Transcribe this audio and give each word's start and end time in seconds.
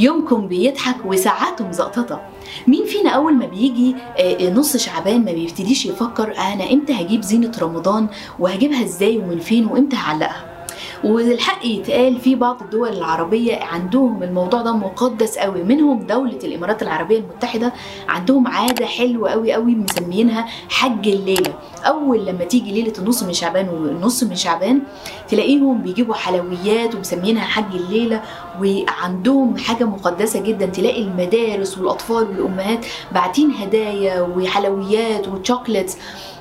كلكم 0.00 0.48
بيضحك 0.48 0.96
وساعاته 1.04 1.68
مزقططة 1.68 2.20
مين 2.66 2.84
فينا 2.84 3.10
أول 3.10 3.34
ما 3.34 3.46
بيجي 3.46 3.96
آه، 4.18 4.50
نص 4.50 4.76
شعبان 4.76 5.24
ما 5.24 5.32
بيبتديش 5.32 5.86
يفكر 5.86 6.38
أنا 6.38 6.72
إمتى 6.72 6.92
هجيب 6.92 7.22
زينة 7.22 7.52
رمضان؟ 7.62 8.06
وهجيبها 8.38 8.84
إزاي 8.84 9.18
ومن 9.18 9.38
فين؟ 9.38 9.66
وإمتى 9.66 9.96
هعلقها؟ 9.96 10.55
والحق 11.04 11.66
يتقال 11.66 12.20
في 12.20 12.34
بعض 12.34 12.62
الدول 12.62 12.88
العربية 12.88 13.56
عندهم 13.62 14.22
الموضوع 14.22 14.62
ده 14.62 14.72
مقدس 14.72 15.38
قوي. 15.38 15.62
منهم 15.62 16.06
دولة 16.06 16.38
الإمارات 16.44 16.82
العربية 16.82 17.18
المتحدة 17.18 17.72
عندهم 18.08 18.46
عادة 18.46 18.86
حلوة 18.86 19.30
قوي 19.30 19.52
قوي 19.52 19.74
مسميينها 19.74 20.46
حج 20.70 21.08
الليلة. 21.08 21.54
أول 21.84 22.26
لما 22.26 22.44
تيجي 22.44 22.72
ليلة 22.72 22.92
النص 22.98 23.22
من 23.22 23.32
شعبان 23.32 23.68
والنص 23.68 24.22
من 24.22 24.36
شعبان 24.36 24.80
تلاقيهم 25.28 25.82
بيجيبوا 25.82 26.14
حلويات 26.14 26.94
ومسميينها 26.94 27.44
حج 27.44 27.74
الليلة 27.74 28.22
وعندهم 28.60 29.56
حاجة 29.56 29.84
مقدسة 29.84 30.40
جدا. 30.40 30.66
تلاقي 30.66 31.02
المدارس 31.02 31.78
والأطفال 31.78 32.22
والأمهات 32.22 32.86
باعتين 33.12 33.50
هدايا 33.50 34.20
وحلويات 34.20 35.28
وشوكليتس 35.28 35.96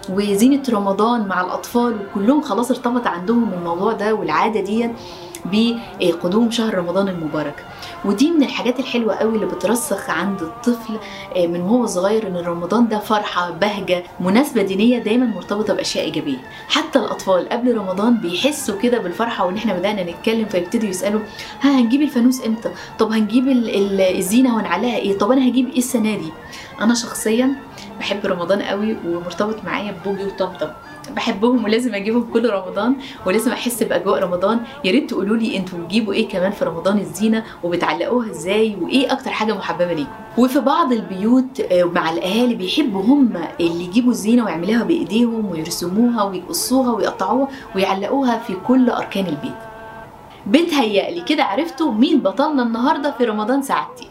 وزينة 0.10 0.64
رمضان 0.70 1.28
مع 1.28 1.42
الأطفال 1.42 1.96
وكلهم 2.12 2.42
خلاص 2.42 2.72
ارتبط 2.72 3.08
عندهم 3.08 3.54
الموضوع 3.54 3.92
ده 3.94 4.14
والعادة 4.14 4.60
دي 4.62 4.90
بقدوم 5.52 6.52
شهر 6.52 6.74
رمضان 6.78 7.08
المبارك. 7.08 7.66
ودي 8.06 8.32
من 8.32 8.44
الحاجات 8.44 8.80
الحلوة 8.80 9.16
قوي 9.16 9.36
اللي 9.36 9.46
بترسخ 9.46 10.10
عند 10.10 10.42
الطفل 10.42 10.98
آه، 11.36 11.48
من 11.48 11.62
وهو 11.62 11.86
صغير 11.86 12.28
إن 12.28 12.38
رمضان 12.38 12.88
ده 12.88 13.00
فرحة 13.00 13.52
بهجة 13.52 14.04
مناسبة 14.20 14.62
دينية 14.62 15.00
دايما 15.00 15.26
مرتبطة 15.26 15.74
بأشياء 15.74 16.06
إيجابية. 16.06 16.38
حتى 16.68 17.00
الأطفال 17.00 17.50
قبل 17.50 17.78
رمضان 17.78 18.18
بيحسوا 18.18 18.78
كده 18.80 18.98
بالفرحة 18.98 19.46
وإن 19.46 19.56
إحنا 19.58 19.74
بدأنا 19.74 20.04
نتكلم 20.04 20.46
فيبتدوا 20.46 20.90
يسألوا 20.90 21.22
ها 21.62 21.80
هنجيب 21.80 22.02
الفانوس 22.02 22.46
إمتى؟ 22.46 22.70
طب 23.00 23.12
هنجيب 23.12 23.48
ال- 23.48 23.70
ال- 23.76 24.18
الزينة 24.18 24.56
ونعلقها 24.56 24.98
إيه؟ 24.98 25.18
طب 25.18 25.32
أنا 25.32 25.48
هجيب 25.48 25.70
إيه 25.70 25.78
السنة 25.78 26.18
دي؟ 26.18 26.30
أنا 26.82 26.94
شخصيا 26.94 27.56
بحب 28.00 28.26
رمضان 28.26 28.62
قوي 28.62 28.98
ومرتبط 29.08 29.64
معايا 29.66 29.92
ببوجي 29.92 30.26
وطمطم. 30.26 30.68
بحبهم 31.16 31.64
ولازم 31.64 31.96
أجيبهم 31.96 32.28
كل 32.34 32.50
رمضان 32.50 32.96
ولازم 33.26 33.52
أحس 33.52 33.84
بأجواء 33.84 34.24
رمضان. 34.24 34.60
يا 34.84 34.92
ريت 34.92 35.10
تقولوا 35.10 35.38
لي 35.38 35.58
أنتوا 35.58 35.80
بتجيبوا 35.80 36.14
إيه 36.14 36.30
كمان 36.30 36.52
في 36.52 36.66
رمضان 36.66 36.98
الزينة 37.00 37.44
وبتعلقوها 37.64 38.30
إزاي 38.32 38.76
وايه 38.82 39.12
أكتر 39.14 39.30
حاجة 39.32 39.54
محببة 39.54 39.94
ليكم؟ 39.94 40.10
وفي 40.38 40.60
بعض 40.60 40.92
البيوت 40.92 41.60
آه، 41.60 41.84
مع 41.84 42.10
الأهالي 42.10 42.56
بيحبوا 42.56 43.02
هم 43.02 43.34
اللي 43.60 43.84
يجيبوا 43.84 44.12
الزينة 44.12 44.46
ويعملوها 44.46 44.84
بإيديهم 44.84 45.52
ويرسموها 45.52 46.24
ويقصوها 46.24 46.92
ويقطعوها 46.92 47.48
ويعلقوها 47.76 48.40
في 48.40 48.54
كل 48.68 48.90
أركان 48.90 49.26
البيت. 49.26 49.54
بتهيألي 50.48 51.22
كده 51.22 51.44
عرفتوا 51.44 51.92
مين 51.92 52.20
بطلنا 52.20 52.64
النهارده 52.64 53.12
في 53.12 53.24
رمضان 53.26 53.62
سعادتي؟ 53.62 54.08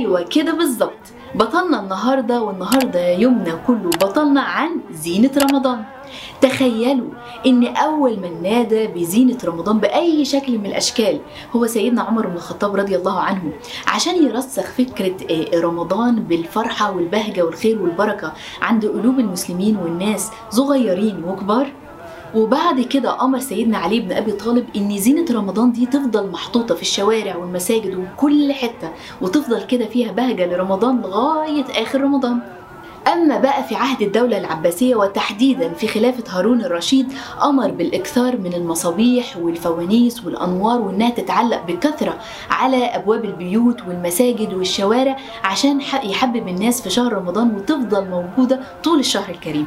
أيوه 0.00 0.22
كده 0.22 0.52
بالظبط. 0.52 1.04
بطلنا 1.34 1.80
النهارده 1.80 2.42
والنهاردة 2.42 3.08
يومنا 3.08 3.54
كله 3.66 3.90
بطلنا 4.00 4.40
عن 4.40 4.70
زينة 4.92 5.30
رمضان. 5.38 5.84
تخيلوا 6.40 7.10
إن 7.46 7.66
أول 7.66 8.20
من 8.20 8.42
نادى 8.42 8.86
بزينة 8.86 9.38
رمضان 9.44 9.78
بأي 9.78 10.24
شكل 10.24 10.58
من 10.58 10.66
الأشكال 10.66 11.20
هو 11.56 11.66
سيدنا 11.66 12.02
عمر 12.02 12.26
بن 12.26 12.34
الخطاب 12.36 12.76
رضي 12.76 12.96
الله 12.96 13.20
عنه 13.20 13.52
عشان 13.86 14.24
يرسخ 14.24 14.62
فكرة 14.64 15.16
آه، 15.30 15.60
رمضان 15.60 16.14
بالفرحة 16.22 16.90
والبهجة 16.96 17.42
والخير 17.42 17.82
والبركة 17.82 18.32
عند 18.62 18.86
قلوب 18.86 19.18
المسلمين 19.18 19.76
والناس 19.76 20.30
صغيرين 20.50 21.24
وكبار. 21.24 21.72
وبعد 22.34 22.80
كده 22.80 23.22
أمر 23.24 23.38
سيدنا 23.38 23.78
علي 23.78 24.00
بن 24.00 24.12
أبي 24.12 24.32
طالب 24.32 24.66
إن 24.76 24.98
زينة 24.98 25.24
رمضان 25.32 25.72
دي 25.72 25.86
تفضل 25.86 26.30
محطوطة 26.30 26.74
في 26.74 26.82
الشوارع 26.82 27.36
والمساجد 27.36 27.94
وكل 27.94 28.52
حتة 28.52 28.90
وتفضل 29.20 29.62
كده 29.66 29.86
فيها 29.86 30.12
بهجة 30.12 30.46
لرمضان 30.46 31.00
لغاية 31.00 31.64
آخر 31.82 32.00
رمضان. 32.00 32.38
أما 33.12 33.38
بقى 33.38 33.64
في 33.64 33.74
عهد 33.74 34.02
الدولة 34.02 34.38
العباسية 34.38 34.96
وتحديدا 34.96 35.68
في 35.72 35.88
خلافة 35.88 36.38
هارون 36.38 36.60
الرشيد 36.64 37.12
أمر 37.42 37.70
بالإكثار 37.70 38.36
من 38.38 38.54
المصابيح 38.54 39.36
والفوانيس 39.36 40.24
والأنوار 40.24 40.80
وإنها 40.80 41.10
تتعلق 41.10 41.62
بكثرة 41.66 42.18
على 42.50 42.84
أبواب 42.84 43.24
البيوت 43.24 43.80
والمساجد 43.88 44.52
والشوارع 44.54 45.16
عشان 45.44 45.80
يحبب 46.04 46.48
الناس 46.48 46.82
في 46.82 46.90
شهر 46.90 47.12
رمضان 47.12 47.54
وتفضل 47.56 48.08
موجودة 48.08 48.60
طول 48.84 48.98
الشهر 48.98 49.30
الكريم. 49.30 49.66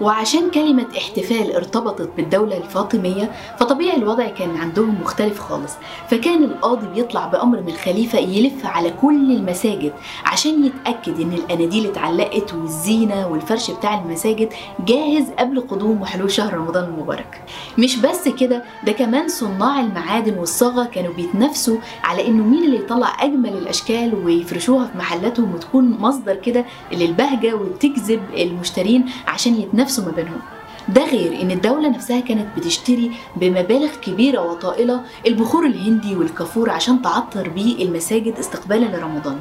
وعشان 0.00 0.50
كلمة 0.50 0.86
احتفال 0.98 1.54
ارتبطت 1.56 2.10
بالدولة 2.16 2.56
الفاطمية 2.56 3.30
فطبيعي 3.58 3.96
الوضع 3.96 4.26
كان 4.28 4.56
عندهم 4.56 5.00
مختلف 5.02 5.38
خالص. 5.40 5.72
فكان 6.10 6.44
القاضي 6.44 6.86
بيطلع 6.94 7.26
بأمر 7.26 7.60
من 7.60 7.68
الخليفة 7.68 8.18
يلف 8.18 8.66
على 8.66 8.90
كل 8.90 9.30
المساجد 9.32 9.92
عشان 10.24 10.64
يتأكد 10.64 11.20
إن 11.20 11.32
الأناديل 11.32 11.86
اتعلقت 11.86 12.54
والزينة 12.54 13.28
والفرش 13.28 13.70
بتاع 13.70 14.00
المساجد 14.00 14.48
جاهز 14.86 15.30
قبل 15.38 15.60
قدوم 15.60 16.02
وحلول 16.02 16.30
شهر 16.30 16.54
رمضان 16.54 16.84
المبارك. 16.84 17.40
مش 17.78 17.96
بس 17.96 18.28
كده 18.28 18.62
ده 18.86 18.92
كمان 18.92 19.28
صناع 19.28 19.80
المعادن 19.80 20.38
والصاغة 20.38 20.84
كانوا 20.84 21.12
بيتنافسوا 21.12 21.76
على 22.04 22.26
إنه 22.28 22.44
مين 22.44 22.64
اللي 22.64 22.76
يطلع 22.76 23.24
أجمل 23.24 23.52
الأشكال 23.52 24.14
ويفرشوها 24.24 24.86
في 24.86 24.98
محلاتهم 24.98 25.54
وتكون 25.54 25.96
مصدر 26.00 26.34
كده 26.34 26.64
للبهجة 26.92 27.54
وتجذب 27.54 28.20
المشترين 28.36 29.04
عشان 29.26 29.54
يتنافسوا 29.54 29.85
ما 30.06 30.12
بينهم 30.12 30.40
ده 30.88 31.04
غير 31.04 31.42
إن 31.42 31.50
الدولة 31.50 31.88
نفسها 31.88 32.20
كانت 32.20 32.46
بتشتري 32.56 33.10
بمبالغ 33.36 33.94
كبيرة 34.02 34.40
وطائلة 34.50 35.00
البخور 35.26 35.66
الهندي 35.66 36.16
والكافور 36.16 36.70
عشان 36.70 37.02
تعطر 37.02 37.48
بيه 37.48 37.84
المساجد 37.84 38.38
استقبالا 38.38 38.96
لرمضان. 38.96 39.38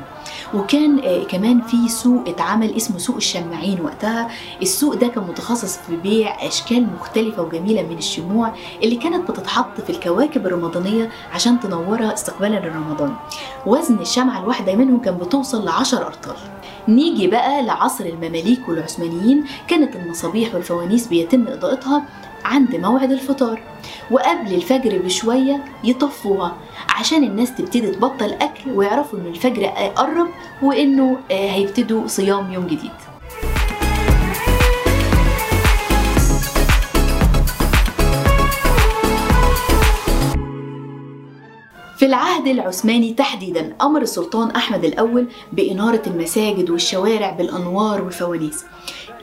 وكان 0.53 0.99
آه، 0.99 1.23
كمان 1.23 1.61
في 1.61 1.87
سوق 1.87 2.29
اتعمل 2.29 2.75
اسمه 2.75 2.97
سوق 2.97 3.15
الشماعين 3.15 3.81
وقتها. 3.81 4.27
السوق 4.61 4.93
ده 4.95 5.07
كان 5.07 5.23
متخصص 5.23 5.77
في 5.77 5.95
بيع 5.95 6.47
أشكال 6.47 6.87
مختلفة 6.99 7.41
وجميلة 7.43 7.81
من 7.81 7.97
الشموع 7.97 8.51
اللي 8.83 8.95
كانت 8.95 9.31
بتتحط 9.31 9.81
في 9.81 9.89
الكواكب 9.89 10.47
الرمضانية 10.47 11.09
عشان 11.33 11.59
تنورها 11.59 12.13
استقبالا 12.13 12.59
لرمضان. 12.59 13.13
وزن 13.65 13.99
الشمعة 13.99 14.39
الواحدة 14.43 14.75
منهم 14.75 14.99
كان 15.01 15.17
بتوصل 15.17 15.65
لعشر 15.65 16.05
أرطال. 16.05 16.35
نيجي 16.87 17.27
بقى 17.27 17.63
لعصر 17.63 18.05
المماليك 18.05 18.69
والعثمانيين. 18.69 19.45
كانت 19.67 19.95
المصابيح 19.95 20.55
والفوانيس 20.55 21.07
بيتم 21.07 21.34
إضاءتها 21.35 22.03
عند 22.45 22.75
موعد 22.75 23.11
الفطار 23.11 23.61
وقبل 24.11 24.53
الفجر 24.53 24.97
بشوية 24.97 25.63
يطفوها 25.83 26.55
عشان 26.99 27.23
الناس 27.23 27.55
تبتدي 27.55 27.91
تبطل 27.91 28.33
أكل 28.33 28.71
ويعرفوا 28.71 29.19
إن 29.19 29.25
الفجر 29.25 29.65
قرب 29.95 30.27
وإنه 30.61 31.17
آه، 31.31 31.51
هيبتدوا 31.51 32.07
صيام 32.07 32.53
يوم 32.53 32.65
جديد. 32.67 32.91
في 42.05 42.09
العهد 42.09 42.47
العثماني 42.47 43.13
تحديدا 43.13 43.75
أمر 43.81 44.01
السلطان 44.01 44.51
أحمد 44.51 44.85
الأول 44.85 45.27
بإنارة 45.53 46.01
المساجد 46.07 46.69
والشوارع 46.69 47.29
بالأنوار 47.29 48.01
والفوانيس 48.01 48.65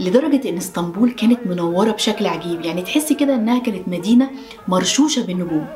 لدرجة 0.01 0.49
إن 0.49 0.57
إسطنبول 0.57 1.11
كانت 1.11 1.47
منورة 1.47 1.91
بشكل 1.91 2.27
عجيب 2.27 2.65
يعني 2.65 2.83
تحسي 2.83 3.15
كده 3.15 3.35
إنها 3.35 3.59
كانت 3.59 3.89
مدينة 3.89 4.31
مرشوشة 4.69 5.23
بالنجوم. 5.27 5.67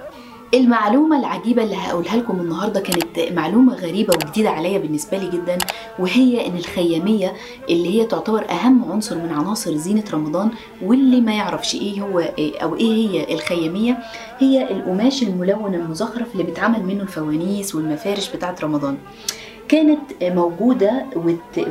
المعلومة 0.55 1.19
العجيبة 1.19 1.63
اللي 1.63 1.77
هقولها 1.77 2.17
لكم 2.17 2.41
النهاردة 2.41 2.81
كانت 2.81 3.33
معلومة 3.33 3.75
غريبة 3.75 4.15
وجديدة 4.15 4.51
عليا 4.51 4.79
بالنسبة 4.79 5.19
لي 5.19 5.31
جدا 5.31 5.59
وهي 5.99 6.47
إن 6.47 6.57
الخيامية 6.57 7.33
اللي 7.71 8.01
هي 8.01 8.07
تعتبر 8.07 8.51
أهم 8.51 8.93
عنصر 8.93 9.17
من 9.19 9.33
عناصر 9.33 9.75
زينة 9.77 10.05
رمضان 10.13 10.51
واللي 10.83 11.21
ما 11.21 11.33
يعرفش 11.35 11.75
إيه 11.75 12.01
هو 12.01 12.19
إيه 12.19 12.59
أو 12.59 12.77
إيه 12.77 13.09
هي 13.09 13.35
الخيامية 13.35 13.99
هي 14.39 14.71
القماش 14.71 15.23
الملون 15.23 15.75
المزخرف 15.75 16.33
اللي 16.33 16.43
بيتعمل 16.45 16.83
منه 16.83 17.03
الفوانيس 17.03 17.75
والمفارش 17.75 18.31
بتاعت 18.37 18.65
رمضان. 18.65 18.97
كانت 19.69 20.01
موجودة 20.23 21.07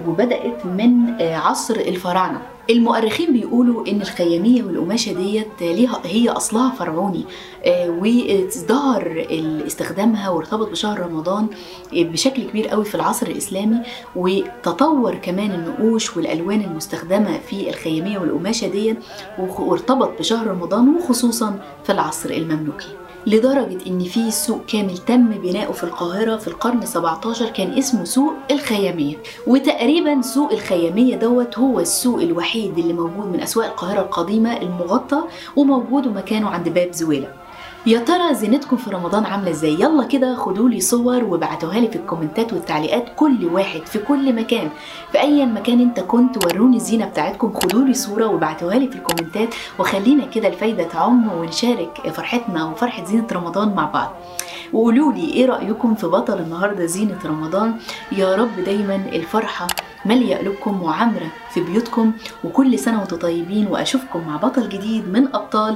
وبدأت 0.07 0.65
من 0.65 1.21
عصر 1.21 1.75
الفراعنة. 1.75 2.41
المؤرخين 2.69 3.33
بيقولوا 3.33 3.87
إن 3.87 4.01
الخيامية 4.01 4.63
والقماشة 4.63 5.13
ديت 5.13 5.47
ليها 5.61 6.01
هي 6.05 6.29
أصلها 6.29 6.69
فرعوني 6.75 7.25
آه، 7.65 7.89
وازدهر 7.89 9.27
استخدامها 9.67 10.29
وارتبط 10.29 10.69
بشهر 10.69 10.99
رمضان 10.99 11.47
بشكل 11.93 12.43
كبير 12.43 12.67
قوي 12.67 12.85
في 12.85 12.95
العصر 12.95 13.27
الإسلامي 13.27 13.77
وتطور 14.15 15.15
كمان 15.15 15.51
النقوش 15.51 16.17
والألوان 16.17 16.61
المستخدمة 16.61 17.37
في 17.37 17.69
الخيامية 17.69 18.19
والقماشة 18.19 18.67
ديت 18.67 18.97
وارتبط 19.39 20.19
بشهر 20.19 20.47
رمضان 20.47 20.95
وخصوصا 20.95 21.59
في 21.83 21.91
العصر 21.91 22.29
المملوكي. 22.29 22.87
لدرجة 23.27 23.77
إن 23.87 23.99
في 23.99 24.31
سوق 24.31 24.65
كامل 24.67 24.97
تم 24.97 25.27
بناؤه 25.27 25.71
في 25.71 25.83
القاهرة 25.83 26.37
في 26.37 26.47
القرن 26.47 26.85
17 26.85 27.49
كان 27.49 27.77
اسمه 27.77 28.03
سوق 28.03 28.33
الخيامية. 28.51 29.15
وتقريبا 29.47 30.21
سوق 30.21 30.51
الخيامية 30.51 31.15
دوت 31.15 31.57
هو 31.59 31.79
السوق 31.79 32.21
الوحيد 32.21 32.77
اللي 32.77 32.93
موجود 32.93 33.27
من 33.27 33.41
أسواق 33.41 33.65
القاهرة 33.65 34.01
القديمة 34.01 34.57
المغطى 34.57 35.23
وموجود 35.55 36.07
مكانه 36.07 36.49
عند 36.49 36.69
باب 36.69 36.91
زويلة. 36.91 37.44
يا 37.87 37.99
ترى 37.99 38.33
زينتكم 38.33 38.77
في 38.77 38.89
رمضان 38.89 39.25
عاملة 39.25 39.51
إزاي؟ 39.51 39.73
يلا 39.73 40.03
كده 40.03 40.35
خدوا 40.35 40.69
لي 40.69 40.79
صور 40.81 41.23
وابعتوها 41.23 41.79
لي 41.79 41.87
في 41.87 41.95
الكومنتات 41.95 42.53
والتعليقات 42.53 43.05
كل 43.15 43.45
واحد 43.45 43.81
في 43.85 43.99
كل 43.99 44.33
مكان. 44.35 44.69
في 45.11 45.19
أي 45.21 45.45
مكان 45.45 45.79
أنت 45.79 45.99
كنت 45.99 46.45
وروني 46.45 46.77
الزينة 46.77 47.05
بتاعتكم 47.05 47.53
خدوا 47.53 47.83
لي 47.83 47.93
صورة 47.93 48.25
وابعتوها 48.27 48.75
لي 48.75 48.87
في 48.87 48.95
ال 48.95 49.02
comment 49.02 49.48
ات 49.48 49.55
وخلينا 49.79 50.25
كده 50.25 50.47
الفايدة 50.47 50.83
تعم 50.83 51.31
ونشارك 51.33 52.09
فرحتنا 52.13 52.65
وفرحة 52.65 53.05
زينة 53.05 53.27
رمضان 53.33 53.75
مع 53.75 53.85
بعض. 53.85 54.11
وقولوا 54.73 55.11
لي 55.13 55.25
إيه 55.33 55.45
رأيكم 55.45 55.95
في 55.95 56.07
بطل 56.07 56.39
النهارده 56.39 56.85
زينة 56.85 57.19
رمضان؟ 57.25 57.75
يا 58.11 58.35
رب 58.35 58.59
دايما 58.65 58.95
الفرحة 58.95 59.67
ماليه 60.05 60.35
قلوبكم 60.35 60.83
وعامرة 60.83 61.27
في 61.53 61.61
بيوتكم 61.61 62.11
وكل 62.43 62.79
سنة 62.79 62.99
وأنتم 62.99 63.17
طيبين 63.17 63.67
وأشوفكم 63.67 64.27
مع 64.27 64.35
بطل 64.37 64.69
جديد 64.69 65.09
من 65.09 65.35
أبطال 65.35 65.75